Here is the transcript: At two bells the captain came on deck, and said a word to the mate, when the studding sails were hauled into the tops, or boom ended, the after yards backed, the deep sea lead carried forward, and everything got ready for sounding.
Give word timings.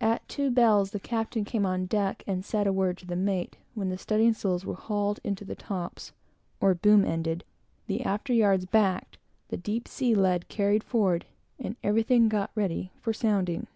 At 0.00 0.28
two 0.28 0.50
bells 0.50 0.90
the 0.90 0.98
captain 0.98 1.44
came 1.44 1.64
on 1.64 1.86
deck, 1.86 2.24
and 2.26 2.44
said 2.44 2.66
a 2.66 2.72
word 2.72 2.98
to 2.98 3.06
the 3.06 3.14
mate, 3.14 3.56
when 3.74 3.88
the 3.88 3.98
studding 3.98 4.34
sails 4.34 4.66
were 4.66 4.74
hauled 4.74 5.20
into 5.22 5.44
the 5.44 5.54
tops, 5.54 6.10
or 6.60 6.74
boom 6.74 7.04
ended, 7.04 7.44
the 7.86 8.02
after 8.02 8.32
yards 8.32 8.66
backed, 8.66 9.16
the 9.46 9.56
deep 9.56 9.86
sea 9.86 10.12
lead 10.16 10.48
carried 10.48 10.82
forward, 10.82 11.24
and 11.56 11.76
everything 11.84 12.28
got 12.28 12.50
ready 12.56 12.90
for 13.00 13.12
sounding. 13.12 13.68